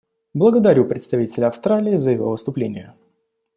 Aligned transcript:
Благодарю 0.33 0.85
представителя 0.85 1.45
Австралии 1.45 1.95
за 1.95 2.09
его 2.13 2.31
выступление. 2.31 2.95